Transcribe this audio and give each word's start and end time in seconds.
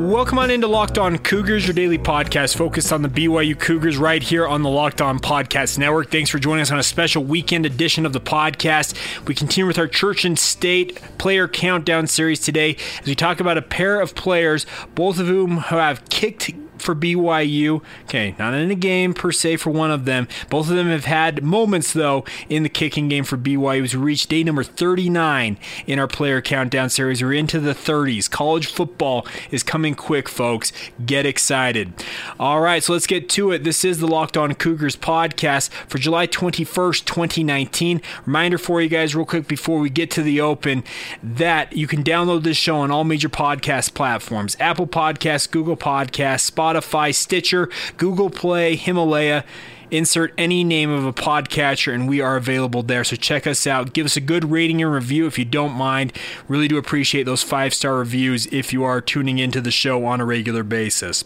Welcome 0.00 0.38
on 0.38 0.50
into 0.50 0.66
Locked 0.66 0.96
On 0.96 1.18
Cougars, 1.18 1.66
your 1.66 1.74
daily 1.74 1.98
podcast 1.98 2.56
focused 2.56 2.90
on 2.90 3.02
the 3.02 3.08
BYU 3.08 3.56
Cougars 3.56 3.98
right 3.98 4.22
here 4.22 4.46
on 4.46 4.62
the 4.62 4.70
Locked 4.70 5.02
On 5.02 5.20
Podcast 5.20 5.76
Network. 5.76 6.10
Thanks 6.10 6.30
for 6.30 6.38
joining 6.38 6.62
us 6.62 6.70
on 6.70 6.78
a 6.78 6.82
special 6.82 7.22
weekend 7.22 7.66
edition 7.66 8.06
of 8.06 8.14
the 8.14 8.20
podcast. 8.20 8.96
We 9.28 9.34
continue 9.34 9.66
with 9.66 9.78
our 9.78 9.86
Church 9.86 10.24
and 10.24 10.38
State 10.38 11.02
player 11.18 11.46
countdown 11.46 12.06
series 12.06 12.40
today 12.40 12.78
as 12.98 13.06
we 13.06 13.14
talk 13.14 13.40
about 13.40 13.58
a 13.58 13.62
pair 13.62 14.00
of 14.00 14.14
players, 14.14 14.64
both 14.94 15.18
of 15.18 15.26
whom 15.26 15.58
have 15.58 16.08
kicked 16.08 16.50
for 16.80 16.94
BYU. 16.94 17.82
Okay, 18.04 18.34
not 18.38 18.54
in 18.54 18.70
a 18.70 18.74
game 18.74 19.14
per 19.14 19.32
se 19.32 19.56
for 19.56 19.70
one 19.70 19.90
of 19.90 20.04
them. 20.04 20.26
Both 20.48 20.70
of 20.70 20.76
them 20.76 20.88
have 20.88 21.04
had 21.04 21.42
moments, 21.42 21.92
though, 21.92 22.24
in 22.48 22.62
the 22.62 22.68
kicking 22.68 23.08
game 23.08 23.24
for 23.24 23.36
BYU 23.36 23.84
as 23.84 23.94
we 23.94 24.02
reach 24.02 24.26
day 24.26 24.42
number 24.42 24.62
39 24.62 25.58
in 25.86 25.98
our 25.98 26.08
player 26.08 26.40
countdown 26.40 26.90
series. 26.90 27.22
We're 27.22 27.34
into 27.34 27.60
the 27.60 27.74
30s. 27.74 28.30
College 28.30 28.66
football 28.66 29.26
is 29.50 29.62
coming 29.62 29.94
quick, 29.94 30.28
folks. 30.28 30.72
Get 31.04 31.26
excited. 31.26 31.92
All 32.38 32.60
right, 32.60 32.82
so 32.82 32.92
let's 32.92 33.06
get 33.06 33.28
to 33.30 33.52
it. 33.52 33.64
This 33.64 33.84
is 33.84 33.98
the 33.98 34.08
Locked 34.08 34.36
On 34.36 34.54
Cougars 34.54 34.96
podcast 34.96 35.70
for 35.88 35.98
July 35.98 36.26
21st, 36.26 37.04
2019. 37.04 38.00
Reminder 38.26 38.58
for 38.58 38.80
you 38.80 38.88
guys, 38.88 39.14
real 39.14 39.26
quick, 39.26 39.46
before 39.46 39.78
we 39.78 39.90
get 39.90 40.10
to 40.12 40.22
the 40.22 40.40
open, 40.40 40.82
that 41.22 41.72
you 41.74 41.86
can 41.86 42.02
download 42.02 42.42
this 42.42 42.56
show 42.56 42.76
on 42.76 42.90
all 42.90 43.04
major 43.04 43.28
podcast 43.28 43.94
platforms 43.94 44.56
Apple 44.60 44.86
Podcasts, 44.86 45.50
Google 45.50 45.76
Podcasts, 45.76 46.50
Spotify. 46.50 46.69
Spotify, 46.70 47.14
Stitcher, 47.14 47.68
Google 47.96 48.30
Play, 48.30 48.76
Himalaya. 48.76 49.44
Insert 49.90 50.32
any 50.38 50.62
name 50.62 50.88
of 50.88 51.04
a 51.04 51.12
podcatcher, 51.12 51.92
and 51.92 52.08
we 52.08 52.20
are 52.20 52.36
available 52.36 52.84
there. 52.84 53.02
So 53.02 53.16
check 53.16 53.44
us 53.44 53.66
out. 53.66 53.92
Give 53.92 54.06
us 54.06 54.16
a 54.16 54.20
good 54.20 54.48
rating 54.48 54.80
and 54.80 54.92
review 54.92 55.26
if 55.26 55.36
you 55.36 55.44
don't 55.44 55.72
mind. 55.72 56.12
Really 56.46 56.68
do 56.68 56.78
appreciate 56.78 57.24
those 57.24 57.42
five 57.42 57.74
star 57.74 57.96
reviews 57.96 58.46
if 58.52 58.72
you 58.72 58.84
are 58.84 59.00
tuning 59.00 59.40
into 59.40 59.60
the 59.60 59.72
show 59.72 60.04
on 60.04 60.20
a 60.20 60.24
regular 60.24 60.62
basis. 60.62 61.24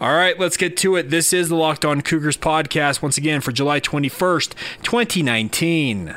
All 0.00 0.12
right, 0.12 0.38
let's 0.38 0.56
get 0.56 0.76
to 0.76 0.94
it. 0.94 1.10
This 1.10 1.32
is 1.32 1.48
the 1.48 1.56
Locked 1.56 1.84
On 1.84 2.02
Cougars 2.02 2.36
podcast 2.36 3.02
once 3.02 3.18
again 3.18 3.40
for 3.40 3.50
July 3.50 3.80
21st, 3.80 4.54
2019. 4.84 6.14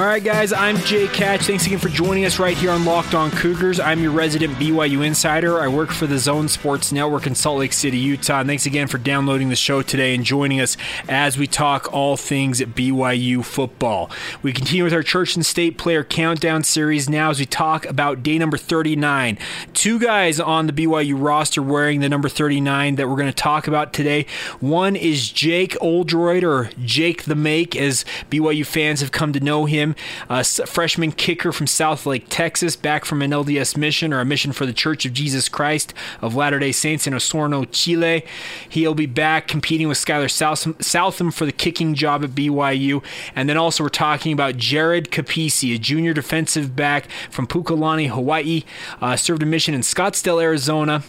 All 0.00 0.06
right, 0.06 0.24
guys, 0.24 0.50
I'm 0.50 0.78
Jake 0.78 1.14
Hatch. 1.14 1.42
Thanks 1.42 1.66
again 1.66 1.78
for 1.78 1.90
joining 1.90 2.24
us 2.24 2.38
right 2.38 2.56
here 2.56 2.70
on 2.70 2.86
Locked 2.86 3.14
On 3.14 3.30
Cougars. 3.30 3.78
I'm 3.78 4.00
your 4.00 4.12
resident 4.12 4.54
BYU 4.54 5.04
insider. 5.04 5.60
I 5.60 5.68
work 5.68 5.90
for 5.90 6.06
the 6.06 6.18
Zone 6.18 6.48
Sports 6.48 6.90
Network 6.90 7.26
in 7.26 7.34
Salt 7.34 7.58
Lake 7.58 7.74
City, 7.74 7.98
Utah. 7.98 8.40
And 8.40 8.48
thanks 8.48 8.64
again 8.64 8.88
for 8.88 8.96
downloading 8.96 9.50
the 9.50 9.56
show 9.56 9.82
today 9.82 10.14
and 10.14 10.24
joining 10.24 10.58
us 10.58 10.78
as 11.06 11.36
we 11.36 11.46
talk 11.46 11.92
all 11.92 12.16
things 12.16 12.62
BYU 12.62 13.44
football. 13.44 14.10
We 14.42 14.54
continue 14.54 14.84
with 14.84 14.94
our 14.94 15.02
Church 15.02 15.36
and 15.36 15.44
State 15.44 15.76
Player 15.76 16.02
Countdown 16.02 16.64
series 16.64 17.10
now 17.10 17.28
as 17.28 17.38
we 17.38 17.44
talk 17.44 17.84
about 17.84 18.22
day 18.22 18.38
number 18.38 18.56
39. 18.56 19.36
Two 19.74 19.98
guys 19.98 20.40
on 20.40 20.66
the 20.66 20.72
BYU 20.72 21.22
roster 21.22 21.62
wearing 21.62 22.00
the 22.00 22.08
number 22.08 22.30
39 22.30 22.94
that 22.94 23.06
we're 23.06 23.16
going 23.16 23.26
to 23.26 23.34
talk 23.34 23.68
about 23.68 23.92
today. 23.92 24.24
One 24.60 24.96
is 24.96 25.28
Jake 25.28 25.76
Oldroyd, 25.78 26.42
or 26.42 26.70
Jake 26.82 27.24
the 27.24 27.34
Make, 27.34 27.76
as 27.76 28.06
BYU 28.30 28.64
fans 28.64 29.02
have 29.02 29.12
come 29.12 29.34
to 29.34 29.40
know 29.40 29.66
him 29.66 29.89
a 30.28 30.44
freshman 30.44 31.12
kicker 31.12 31.52
from 31.52 31.66
Southlake, 31.66 32.24
Texas, 32.28 32.76
back 32.76 33.04
from 33.04 33.22
an 33.22 33.30
LDS 33.30 33.76
mission 33.76 34.12
or 34.12 34.20
a 34.20 34.24
mission 34.24 34.52
for 34.52 34.66
the 34.66 34.72
Church 34.72 35.04
of 35.06 35.12
Jesus 35.12 35.48
Christ 35.48 35.94
of 36.20 36.34
Latter 36.34 36.58
day 36.58 36.72
Saints 36.72 37.06
in 37.06 37.12
Osorno, 37.12 37.66
Chile. 37.70 38.24
He'll 38.68 38.94
be 38.94 39.06
back 39.06 39.48
competing 39.48 39.88
with 39.88 39.98
Skylar 39.98 40.30
Southam 40.82 41.30
for 41.30 41.46
the 41.46 41.52
kicking 41.52 41.94
job 41.94 42.24
at 42.24 42.30
BYU. 42.30 43.02
And 43.34 43.48
then 43.48 43.56
also, 43.56 43.84
we're 43.84 43.88
talking 43.88 44.32
about 44.32 44.56
Jared 44.56 45.10
Kapisi, 45.10 45.74
a 45.74 45.78
junior 45.78 46.14
defensive 46.14 46.76
back 46.76 47.08
from 47.30 47.46
Pukalani, 47.46 48.08
Hawaii, 48.08 48.64
uh, 49.00 49.16
served 49.16 49.42
a 49.42 49.46
mission 49.46 49.74
in 49.74 49.80
Scottsdale, 49.82 50.42
Arizona. 50.42 51.02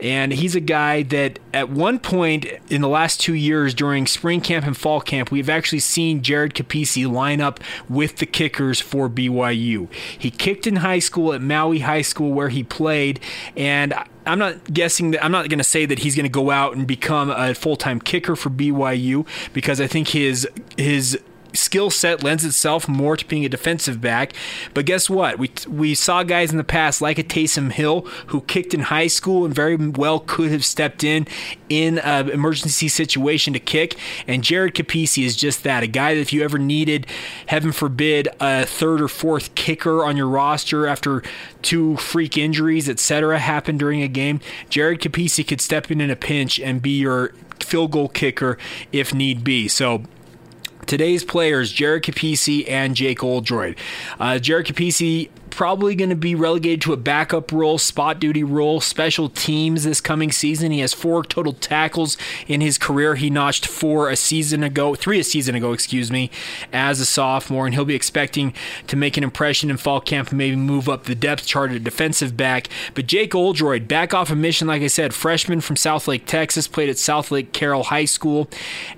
And 0.00 0.32
he's 0.32 0.54
a 0.54 0.60
guy 0.60 1.02
that 1.04 1.38
at 1.52 1.70
one 1.70 1.98
point 1.98 2.46
in 2.68 2.80
the 2.80 2.88
last 2.88 3.20
two 3.20 3.34
years 3.34 3.74
during 3.74 4.06
spring 4.06 4.40
camp 4.40 4.66
and 4.66 4.76
fall 4.76 5.00
camp, 5.00 5.30
we've 5.30 5.50
actually 5.50 5.80
seen 5.80 6.22
Jared 6.22 6.54
Kapisi 6.54 7.10
line 7.10 7.40
up 7.40 7.60
with 7.88 8.16
the 8.22 8.26
kickers 8.26 8.80
for 8.80 9.08
BYU. 9.08 9.92
He 10.16 10.30
kicked 10.30 10.68
in 10.68 10.76
high 10.76 11.00
school 11.00 11.32
at 11.32 11.42
Maui 11.42 11.80
High 11.80 12.02
School 12.02 12.32
where 12.32 12.50
he 12.50 12.62
played, 12.62 13.18
and 13.56 13.92
I'm 14.24 14.38
not 14.38 14.72
guessing 14.72 15.10
that 15.10 15.24
I'm 15.24 15.32
not 15.32 15.48
going 15.48 15.58
to 15.58 15.64
say 15.64 15.86
that 15.86 15.98
he's 15.98 16.14
going 16.14 16.22
to 16.22 16.30
go 16.30 16.52
out 16.52 16.76
and 16.76 16.86
become 16.86 17.30
a 17.30 17.52
full-time 17.52 18.00
kicker 18.00 18.36
for 18.36 18.48
BYU 18.48 19.26
because 19.52 19.80
I 19.80 19.88
think 19.88 20.08
his 20.08 20.48
his 20.76 21.18
skill 21.54 21.90
set 21.90 22.22
lends 22.22 22.44
itself 22.44 22.88
more 22.88 23.16
to 23.16 23.26
being 23.26 23.44
a 23.44 23.48
defensive 23.48 24.00
back. 24.00 24.32
But 24.74 24.86
guess 24.86 25.08
what? 25.08 25.38
We 25.38 25.50
we 25.68 25.94
saw 25.94 26.22
guys 26.22 26.50
in 26.50 26.56
the 26.56 26.64
past 26.64 27.00
like 27.00 27.18
a 27.18 27.24
Taysom 27.24 27.72
Hill 27.72 28.02
who 28.28 28.40
kicked 28.42 28.74
in 28.74 28.80
high 28.80 29.06
school 29.06 29.44
and 29.44 29.54
very 29.54 29.76
well 29.76 30.20
could 30.20 30.50
have 30.50 30.64
stepped 30.64 31.04
in 31.04 31.26
in 31.68 31.98
an 31.98 32.28
emergency 32.30 32.88
situation 32.88 33.52
to 33.52 33.58
kick. 33.58 33.96
And 34.26 34.42
Jared 34.44 34.74
Kapisi 34.74 35.24
is 35.24 35.36
just 35.36 35.62
that 35.64 35.82
a 35.82 35.86
guy 35.86 36.14
that 36.14 36.20
if 36.20 36.32
you 36.32 36.42
ever 36.42 36.58
needed, 36.58 37.06
heaven 37.46 37.72
forbid, 37.72 38.28
a 38.40 38.66
third 38.66 39.00
or 39.00 39.08
fourth 39.08 39.54
kicker 39.54 40.04
on 40.04 40.16
your 40.16 40.28
roster 40.28 40.86
after 40.86 41.22
two 41.62 41.96
freak 41.96 42.36
injuries, 42.36 42.88
etc., 42.88 43.38
happened 43.38 43.78
during 43.78 44.02
a 44.02 44.08
game, 44.08 44.40
Jared 44.68 45.00
Kapisi 45.00 45.46
could 45.46 45.60
step 45.60 45.90
in 45.90 46.00
in 46.00 46.10
a 46.10 46.16
pinch 46.16 46.60
and 46.60 46.82
be 46.82 46.98
your 46.98 47.32
field 47.60 47.92
goal 47.92 48.08
kicker 48.08 48.58
if 48.92 49.14
need 49.14 49.44
be. 49.44 49.68
So 49.68 50.02
Today's 50.92 51.24
players, 51.24 51.72
Jared 51.72 52.02
Kapisi 52.02 52.68
and 52.68 52.94
Jake 52.94 53.24
Oldroyd. 53.24 53.78
Uh, 54.20 54.38
Jared 54.38 54.66
Kapisi 54.66 55.30
probably 55.52 55.94
going 55.94 56.10
to 56.10 56.16
be 56.16 56.34
relegated 56.34 56.80
to 56.82 56.92
a 56.92 56.96
backup 56.96 57.52
role, 57.52 57.76
spot 57.76 58.18
duty 58.18 58.42
role, 58.42 58.80
special 58.80 59.28
teams 59.28 59.84
this 59.84 60.00
coming 60.00 60.32
season. 60.32 60.72
He 60.72 60.80
has 60.80 60.94
four 60.94 61.22
total 61.22 61.52
tackles 61.52 62.16
in 62.48 62.60
his 62.60 62.78
career. 62.78 63.16
He 63.16 63.28
notched 63.28 63.66
four 63.66 64.08
a 64.08 64.16
season 64.16 64.62
ago, 64.62 64.94
three 64.94 65.20
a 65.20 65.24
season 65.24 65.54
ago, 65.54 65.72
excuse 65.72 66.10
me, 66.10 66.30
as 66.72 67.00
a 67.00 67.04
sophomore, 67.04 67.66
and 67.66 67.74
he'll 67.74 67.84
be 67.84 67.94
expecting 67.94 68.54
to 68.86 68.96
make 68.96 69.16
an 69.16 69.24
impression 69.24 69.68
in 69.68 69.76
fall 69.76 70.00
camp 70.00 70.30
and 70.30 70.38
maybe 70.38 70.56
move 70.56 70.88
up 70.88 71.04
the 71.04 71.14
depth 71.14 71.46
chart 71.46 71.70
at 71.70 71.84
defensive 71.84 72.34
back. 72.36 72.68
But 72.94 73.06
Jake 73.06 73.34
Oldroyd, 73.34 73.86
back 73.86 74.14
off 74.14 74.30
a 74.30 74.34
mission, 74.34 74.68
like 74.68 74.82
I 74.82 74.86
said, 74.86 75.12
freshman 75.12 75.60
from 75.60 75.76
Southlake, 75.76 76.24
Texas, 76.24 76.66
played 76.66 76.88
at 76.88 76.96
Southlake 76.96 77.52
Carroll 77.52 77.84
High 77.84 78.06
School, 78.06 78.48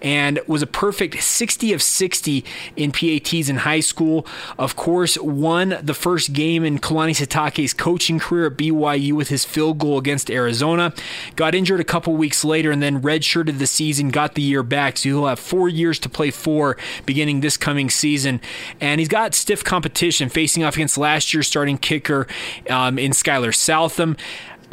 and 0.01 0.39
was 0.47 0.63
a 0.63 0.69
perfect 0.69 1.23
60 1.23 1.73
of 1.73 1.83
60 1.83 2.45
in 2.77 2.93
PATs 2.93 3.49
in 3.49 3.57
high 3.57 3.81
school. 3.81 4.25
Of 4.57 4.77
course, 4.77 5.19
won 5.19 5.79
the 5.83 5.95
first 5.95 6.33
game 6.33 6.44
game 6.45 6.65
in 6.65 6.79
Kalani 6.79 7.13
Sitake's 7.13 7.73
coaching 7.73 8.19
career 8.19 8.47
at 8.49 8.57
BYU 8.57 9.13
with 9.13 9.29
his 9.29 9.47
field 9.47 9.79
goal 9.79 9.97
against 9.97 10.31
Arizona. 10.31 10.93
Got 11.37 11.55
injured 11.55 11.81
a 11.81 11.85
couple 11.85 12.15
weeks 12.17 12.45
later 12.45 12.71
and 12.71 12.83
then 12.83 13.01
redshirted 13.01 13.59
the 13.59 13.67
season, 13.67 14.11
got 14.11 14.35
the 14.35 14.43
year 14.43 14.63
back. 14.63 14.99
So 14.99 15.09
he'll 15.09 15.27
have 15.27 15.39
four 15.39 15.71
years 15.71 15.99
to 16.01 16.09
play 16.11 16.31
for 16.31 16.77
beginning 17.07 17.41
this 17.41 17.57
coming 17.57 17.89
season. 17.89 18.43
And 18.79 19.01
he's 19.01 19.09
got 19.09 19.35
stiff 19.35 19.65
competition 19.65 20.29
facing 20.29 20.65
off 20.65 20.75
against 20.75 20.99
last 20.99 21.33
year's 21.33 21.47
starting 21.47 21.79
kicker 21.79 22.27
um, 22.69 22.99
in 22.99 23.13
Skylar 23.13 23.55
Southam. 23.55 24.17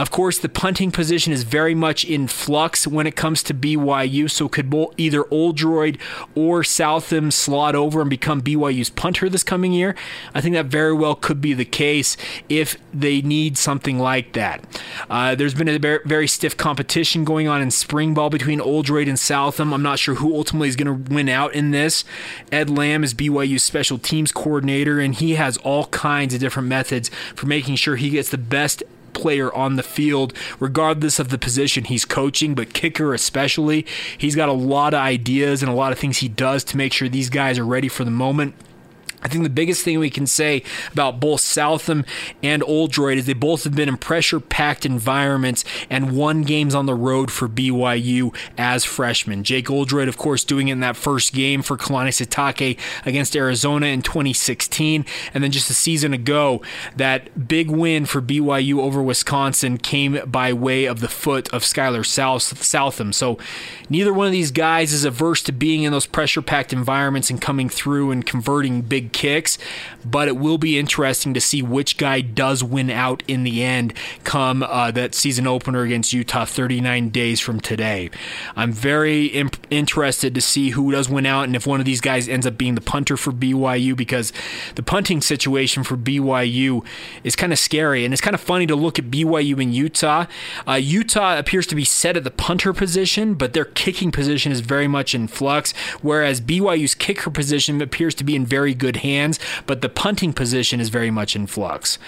Of 0.02 0.10
course, 0.10 0.40
the 0.40 0.50
punting 0.50 0.90
position 0.90 1.32
is 1.32 1.44
very 1.44 1.76
much 1.76 2.04
in 2.04 2.28
flux 2.28 2.88
when 2.88 3.06
it 3.06 3.16
comes 3.16 3.44
to 3.44 3.54
BYU, 3.54 4.32
so 4.32 4.50
could 4.50 4.74
either 4.98 5.26
Oldroyd 5.30 6.00
or 6.34 6.64
Southam 6.64 7.30
slot 7.30 7.76
over 7.76 8.02
and 8.02 8.10
become 8.10 8.42
BYU's 8.42 8.90
punter 8.90 9.30
this 9.30 9.44
coming 9.44 9.74
year? 9.74 9.94
I 10.34 10.42
think 10.42 10.56
that 10.56 10.66
very 10.66 10.92
well 10.92 11.14
could 11.14 11.40
be 11.40 11.54
the 11.54 11.66
case 11.66 12.18
if 12.50 12.78
they 12.92 13.22
need 13.22 13.60
something 13.60 14.00
like 14.00 14.34
that. 14.34 14.66
Uh, 15.08 15.36
there's 15.36 15.54
been 15.54 15.70
a 15.70 15.78
very 15.78 16.28
stiff 16.28 16.58
competition 16.58 17.24
going 17.24 17.48
on 17.48 17.62
in 17.62 17.70
spring 17.70 18.16
ball 18.16 18.32
between 18.32 18.60
Oldroyd 18.60 19.08
and 19.08 19.20
Southam. 19.20 19.72
I'm 19.72 19.84
not 19.84 20.00
sure 20.00 20.16
who 20.16 20.36
ultimately 20.36 20.70
is 20.70 20.76
going 20.76 21.06
to 21.06 21.14
win 21.14 21.30
out 21.30 21.54
in 21.54 21.70
this. 21.70 22.04
Ed 22.52 22.72
Lamb 22.72 23.04
is 23.04 23.14
BYU's 23.14 23.62
special 23.62 24.00
teams 24.00 24.32
coordinator, 24.32 25.00
and 25.00 25.14
he 25.14 25.36
has 25.36 25.58
all 25.58 25.86
kinds 25.90 26.34
of 26.34 26.40
different 26.40 26.70
methods 26.70 27.10
for 27.36 27.46
making 27.46 27.76
sure 27.76 27.98
he 27.98 28.10
gets 28.10 28.30
the 28.30 28.40
best 28.40 28.82
player 29.14 29.54
on 29.54 29.76
the 29.76 29.84
field, 29.84 30.34
regardless 30.60 31.20
of 31.20 31.30
the 31.30 31.38
position 31.38 31.86
he's 31.86 32.06
coaching, 32.06 32.56
but 32.56 32.74
kicker 32.74 33.14
especially. 33.14 33.86
He's 34.18 34.36
got 34.36 34.50
a 34.50 34.54
lot 34.54 34.94
of 34.94 35.00
ideas 35.00 35.62
and 35.62 35.72
a 35.72 35.76
lot 35.76 35.92
of 35.92 36.00
things 36.00 36.20
he 36.20 36.28
does 36.28 36.64
to 36.66 36.78
make 36.78 36.94
sure 36.94 37.10
these 37.10 37.30
guys 37.30 37.60
are 37.60 37.66
ready 37.66 37.88
for 37.88 38.04
the 38.04 38.12
moment. 38.12 38.56
I 39.24 39.28
think 39.28 39.44
the 39.44 39.50
biggest 39.50 39.84
thing 39.84 40.00
we 40.00 40.10
can 40.10 40.26
say 40.26 40.64
about 40.92 41.20
both 41.20 41.42
Southam 41.42 42.06
and 42.42 42.64
Oldroyd 42.64 43.18
is 43.18 43.26
they 43.26 43.34
both 43.34 43.64
have 43.64 43.76
been 43.76 43.90
in 43.90 43.98
pressure 43.98 44.40
packed 44.40 44.86
environments 44.86 45.64
and 45.90 46.16
won 46.16 46.42
games 46.44 46.74
on 46.74 46.86
the 46.86 46.96
road 46.96 47.32
for 47.32 47.48
BYU 47.48 48.36
as 48.58 48.84
freshmen. 48.84 49.44
Jake 49.44 49.70
Oldroyd, 49.70 50.08
of 50.08 50.18
course, 50.18 50.44
doing 50.44 50.70
it 50.70 50.74
in 50.74 50.80
that 50.80 50.96
first 50.96 51.34
game 51.34 51.62
for 51.62 51.78
Kalani 51.78 52.10
Sitake 52.10 52.80
against 53.06 53.36
Arizona 53.36 53.88
in 53.88 54.02
2016. 54.02 55.06
And 55.34 55.44
then 55.44 55.52
just 55.52 55.70
a 55.70 55.74
season 55.74 56.14
ago, 56.14 56.62
that 56.96 57.48
big 57.48 57.70
win 57.70 58.06
for 58.06 58.22
BYU 58.22 58.80
over 58.80 59.02
Wisconsin 59.04 59.78
came 59.78 60.20
by 60.26 60.52
way 60.54 60.86
of 60.86 61.00
the 61.00 61.08
foot 61.08 61.54
of 61.54 61.64
Skylar 61.64 62.06
South, 62.06 62.64
Southam. 62.64 63.14
So 63.14 63.38
neither 63.90 64.14
one 64.14 64.26
of 64.26 64.32
these 64.32 64.52
guys 64.52 64.94
is 64.94 65.06
averse 65.06 65.44
to 65.44 65.52
being 65.52 65.84
in 65.84 65.92
those 65.92 66.08
pressure 66.08 66.42
packed 66.42 66.74
environments 66.74 67.30
and 67.30 67.40
coming 67.40 67.70
through 67.70 68.12
and 68.12 68.26
converting 68.26 68.82
big 68.82 69.11
kicks, 69.12 69.58
but 70.04 70.28
it 70.28 70.38
will 70.38 70.58
be 70.58 70.80
interesting 70.80 71.34
to 71.34 71.42
see 71.42 71.62
which 71.62 71.98
guy 71.98 72.22
does 72.22 72.64
win 72.64 72.90
out 72.90 73.24
in 73.28 73.44
the 73.44 73.64
end 73.64 73.94
come 74.24 74.64
uh, 74.64 74.92
that 74.92 75.14
season 75.14 75.48
opener 75.48 75.84
against 75.84 76.14
Utah 76.14 76.46
39 76.46 77.10
days 77.10 77.40
from 77.40 77.60
today. 77.60 78.10
I'm 78.56 78.72
very 78.72 79.28
imp- 79.28 79.66
interested 79.70 80.34
to 80.36 80.42
see 80.42 80.72
who 80.72 80.92
does 80.92 81.10
win 81.10 81.26
out 81.26 81.44
and 81.44 81.56
if 81.56 81.68
one 81.68 81.80
of 81.80 81.86
these 81.86 82.02
guys 82.02 82.28
ends 82.28 82.46
up 82.46 82.58
being 82.58 82.76
the 82.76 82.82
punter 82.82 83.18
for 83.18 83.32
BYU 83.32 83.96
because 83.96 84.34
the 84.76 84.84
punting 84.84 85.22
situation 85.22 85.84
for 85.84 85.98
BYU 85.98 86.86
is 87.24 87.36
kind 87.36 87.54
of 87.54 87.60
scary 87.60 88.06
and 88.06 88.14
it's 88.14 88.22
kind 88.22 88.34
of 88.34 88.42
funny 88.42 88.66
to 88.68 88.76
look 88.76 89.00
at 89.00 89.06
BYU 89.06 89.62
and 89.62 89.74
Utah. 89.74 90.26
Uh, 90.68 90.74
Utah 90.74 91.38
appears 91.38 91.68
to 91.68 91.76
be 91.76 91.86
set 91.86 92.18
at 92.18 92.24
the 92.24 92.32
punter 92.32 92.74
position, 92.74 93.34
but 93.34 93.54
their 93.54 93.66
kicking 93.66 94.12
position 94.12 94.52
is 94.52 94.62
very 94.62 94.88
much 94.88 95.14
in 95.14 95.28
flux, 95.28 95.74
whereas 96.02 96.42
BYU's 96.42 96.96
kicker 96.96 97.30
position 97.30 97.82
appears 97.82 98.16
to 98.16 98.24
be 98.24 98.36
in 98.36 98.46
very 98.46 98.74
good 98.74 98.98
hands, 99.02 99.40
but 99.66 99.82
the 99.82 99.90
punting 99.90 100.34
position 100.34 100.80
is 100.80 100.90
very 100.90 101.12
much 101.12 101.36
in 101.36 101.48
flux. 101.48 102.00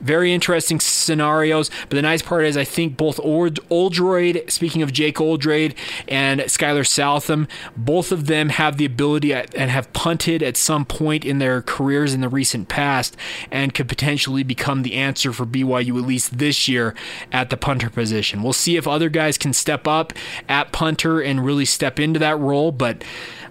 Very 0.00 0.32
interesting 0.32 0.80
scenarios. 0.80 1.70
But 1.88 1.96
the 1.96 2.02
nice 2.02 2.22
part 2.22 2.46
is, 2.46 2.56
I 2.56 2.64
think 2.64 2.96
both 2.96 3.20
Old, 3.20 3.60
Oldroyd, 3.68 4.44
speaking 4.48 4.80
of 4.80 4.92
Jake 4.92 5.20
Oldroyd 5.20 5.74
and 6.08 6.40
Skylar 6.40 6.86
Southam, 6.86 7.46
both 7.76 8.10
of 8.10 8.26
them 8.26 8.48
have 8.48 8.78
the 8.78 8.86
ability 8.86 9.34
and 9.34 9.70
have 9.70 9.92
punted 9.92 10.42
at 10.42 10.56
some 10.56 10.86
point 10.86 11.24
in 11.24 11.38
their 11.38 11.60
careers 11.60 12.14
in 12.14 12.22
the 12.22 12.30
recent 12.30 12.68
past 12.68 13.14
and 13.50 13.74
could 13.74 13.88
potentially 13.88 14.42
become 14.42 14.84
the 14.84 14.94
answer 14.94 15.32
for 15.32 15.44
BYU 15.44 15.98
at 15.98 16.06
least 16.06 16.38
this 16.38 16.66
year 16.66 16.94
at 17.30 17.50
the 17.50 17.58
punter 17.58 17.90
position. 17.90 18.42
We'll 18.42 18.54
see 18.54 18.78
if 18.78 18.88
other 18.88 19.10
guys 19.10 19.36
can 19.36 19.52
step 19.52 19.86
up 19.86 20.14
at 20.48 20.72
punter 20.72 21.20
and 21.20 21.44
really 21.44 21.66
step 21.66 22.00
into 22.00 22.18
that 22.20 22.38
role, 22.38 22.72
but. 22.72 23.04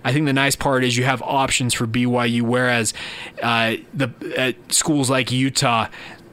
I 0.04 0.13
think 0.13 0.25
the 0.25 0.34
nice 0.34 0.56
part 0.56 0.84
is 0.84 0.98
you 0.98 1.04
have 1.04 1.22
options 1.22 1.74
for 1.74 1.86
BYU, 1.86 2.42
whereas 2.42 2.94
uh, 3.44 3.75
the 3.94 4.10
at 4.38 4.56
schools 4.74 5.10
like 5.10 5.31
Utah, 5.31 5.88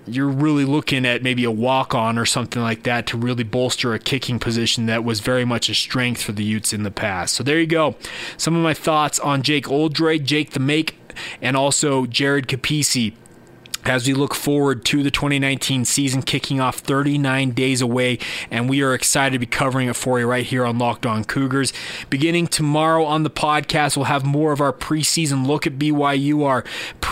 you're 0.06 0.28
really 0.28 0.64
looking 0.64 1.04
at 1.04 1.22
maybe 1.22 1.44
a 1.44 1.50
walk 1.50 1.94
on 1.94 2.16
or 2.18 2.24
something 2.24 2.62
like 2.62 2.84
that 2.84 3.06
to 3.08 3.16
really 3.16 3.42
bolster 3.42 3.92
a 3.92 3.98
kicking 3.98 4.38
position 4.38 4.86
that 4.86 5.04
was 5.04 5.20
very 5.20 5.44
much 5.44 5.68
a 5.68 5.74
strength 5.74 6.22
for 6.22 6.32
the 6.32 6.44
Utes 6.44 6.72
in 6.72 6.84
the 6.84 6.90
past. 6.90 7.34
So 7.34 7.42
there 7.42 7.58
you 7.58 7.66
go. 7.66 7.96
Some 8.36 8.54
of 8.54 8.62
my 8.62 8.74
thoughts 8.74 9.18
on 9.18 9.42
Jake 9.42 9.68
Oldroyd, 9.68 10.24
Jake 10.24 10.50
the 10.50 10.60
Make, 10.60 10.96
and 11.42 11.56
also 11.56 12.06
Jared 12.06 12.46
Kapisi 12.46 13.14
as 13.88 14.06
we 14.06 14.14
look 14.14 14.34
forward 14.34 14.84
to 14.86 15.02
the 15.02 15.10
2019 15.10 15.84
season 15.84 16.22
kicking 16.22 16.60
off 16.60 16.78
39 16.78 17.50
days 17.52 17.80
away, 17.80 18.18
and 18.50 18.68
we 18.68 18.82
are 18.82 18.94
excited 18.94 19.32
to 19.32 19.38
be 19.38 19.46
covering 19.46 19.88
it 19.88 19.96
for 19.96 20.18
you 20.18 20.26
right 20.26 20.44
here 20.44 20.64
on 20.64 20.78
Locked 20.78 21.06
On 21.06 21.24
Cougars. 21.24 21.72
Beginning 22.10 22.46
tomorrow 22.46 23.04
on 23.04 23.22
the 23.22 23.30
podcast, 23.30 23.96
we'll 23.96 24.06
have 24.06 24.24
more 24.24 24.52
of 24.52 24.60
our 24.60 24.72
preseason 24.72 25.46
look 25.46 25.66
at 25.66 25.74
BYU, 25.78 26.44
our 26.44 26.64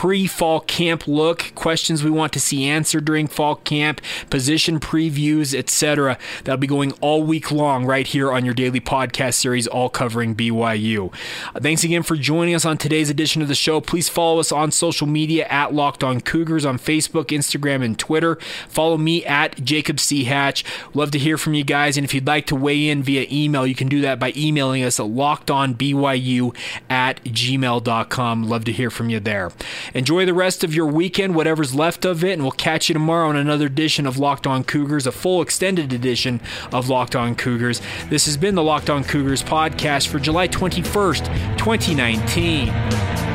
pre 0.04 0.26
fall 0.26 0.60
camp 0.60 1.08
look, 1.08 1.50
questions 1.54 2.04
we 2.04 2.10
want 2.10 2.30
to 2.30 2.38
see 2.38 2.68
answered 2.68 3.06
during 3.06 3.26
fall 3.26 3.56
camp, 3.56 4.02
position 4.28 4.78
previews, 4.78 5.54
etc. 5.54 6.18
That'll 6.44 6.58
be 6.58 6.66
going 6.66 6.92
all 7.00 7.22
week 7.22 7.50
long 7.50 7.86
right 7.86 8.06
here 8.06 8.30
on 8.30 8.44
your 8.44 8.52
daily 8.52 8.80
podcast 8.80 9.32
series, 9.32 9.66
all 9.66 9.88
covering 9.88 10.36
BYU. 10.36 11.10
Thanks 11.56 11.84
again 11.84 12.02
for 12.02 12.16
joining 12.16 12.54
us 12.54 12.66
on 12.66 12.76
today's 12.76 13.08
edition 13.08 13.40
of 13.40 13.48
the 13.48 13.54
show. 13.54 13.80
Please 13.80 14.10
follow 14.10 14.40
us 14.40 14.52
on 14.52 14.72
social 14.72 15.06
media 15.06 15.46
at 15.46 15.72
Locked 15.72 16.04
On 16.04 16.20
Cougars 16.20 16.66
on 16.66 16.76
Facebook, 16.76 17.28
Instagram, 17.28 17.82
and 17.82 17.98
Twitter. 17.98 18.36
Follow 18.68 18.98
me 18.98 19.24
at 19.24 19.64
Jacob 19.64 19.98
C. 19.98 20.24
Hatch. 20.24 20.66
Love 20.92 21.12
to 21.12 21.18
hear 21.18 21.38
from 21.38 21.54
you 21.54 21.64
guys. 21.64 21.96
And 21.96 22.04
if 22.04 22.12
you'd 22.12 22.26
like 22.26 22.44
to 22.48 22.54
weigh 22.54 22.90
in 22.90 23.02
via 23.02 23.26
email, 23.32 23.66
you 23.66 23.74
can 23.74 23.88
do 23.88 24.02
that 24.02 24.20
by 24.20 24.34
emailing 24.36 24.84
us 24.84 25.00
at 25.00 25.06
lockedonbyu 25.06 26.54
at 26.90 27.24
gmail.com. 27.24 28.44
Love 28.44 28.64
to 28.66 28.72
hear 28.72 28.90
from 28.90 29.08
you 29.08 29.18
there. 29.18 29.50
Enjoy 29.94 30.26
the 30.26 30.34
rest 30.34 30.64
of 30.64 30.74
your 30.74 30.86
weekend, 30.86 31.36
whatever's 31.36 31.74
left 31.74 32.04
of 32.04 32.24
it, 32.24 32.32
and 32.32 32.42
we'll 32.42 32.50
catch 32.50 32.88
you 32.88 32.92
tomorrow 32.92 33.28
on 33.28 33.36
another 33.36 33.66
edition 33.66 34.06
of 34.06 34.18
Locked 34.18 34.46
On 34.46 34.64
Cougars, 34.64 35.06
a 35.06 35.12
full 35.12 35.40
extended 35.40 35.92
edition 35.92 36.40
of 36.72 36.88
Locked 36.88 37.14
On 37.14 37.36
Cougars. 37.36 37.80
This 38.10 38.26
has 38.26 38.36
been 38.36 38.56
the 38.56 38.62
Locked 38.62 38.90
On 38.90 39.04
Cougars 39.04 39.42
podcast 39.42 40.08
for 40.08 40.18
July 40.18 40.48
21st, 40.48 41.56
2019. 41.56 43.33